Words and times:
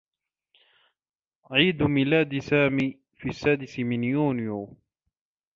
عيد 1.51 1.83
ميلاد 1.83 2.39
سامي 2.39 2.99
في 3.17 3.29
السّادس 3.29 3.79
من 3.79 4.03
يونيو. 4.03 4.77